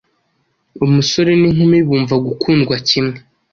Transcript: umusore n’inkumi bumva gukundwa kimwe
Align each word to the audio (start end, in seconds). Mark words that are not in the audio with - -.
umusore 0.85 1.31
n’inkumi 1.41 1.77
bumva 1.87 2.15
gukundwa 2.25 2.75
kimwe 2.87 3.15